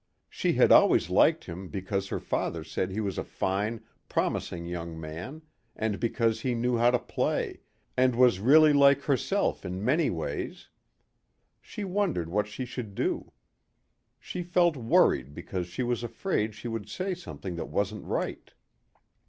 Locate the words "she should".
12.47-12.95